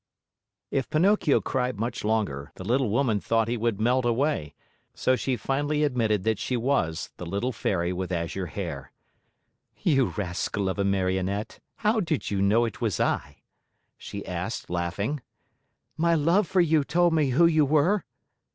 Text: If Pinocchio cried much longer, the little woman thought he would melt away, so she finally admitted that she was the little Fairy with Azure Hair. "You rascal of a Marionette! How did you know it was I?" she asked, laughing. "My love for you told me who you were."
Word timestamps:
If 0.71 0.89
Pinocchio 0.89 1.41
cried 1.41 1.79
much 1.79 2.03
longer, 2.03 2.51
the 2.55 2.63
little 2.63 2.89
woman 2.89 3.19
thought 3.19 3.47
he 3.47 3.55
would 3.55 3.79
melt 3.79 4.03
away, 4.03 4.55
so 4.95 5.15
she 5.15 5.37
finally 5.37 5.83
admitted 5.83 6.23
that 6.23 6.39
she 6.39 6.57
was 6.57 7.11
the 7.17 7.25
little 7.27 7.51
Fairy 7.51 7.93
with 7.93 8.11
Azure 8.11 8.47
Hair. 8.47 8.91
"You 9.83 10.05
rascal 10.17 10.69
of 10.69 10.79
a 10.79 10.83
Marionette! 10.83 11.59
How 11.75 11.99
did 11.99 12.31
you 12.31 12.41
know 12.41 12.65
it 12.65 12.81
was 12.81 12.99
I?" 12.99 13.43
she 13.95 14.25
asked, 14.25 14.71
laughing. 14.71 15.21
"My 15.97 16.15
love 16.15 16.47
for 16.47 16.61
you 16.61 16.83
told 16.83 17.13
me 17.13 17.29
who 17.29 17.45
you 17.45 17.63
were." 17.63 18.03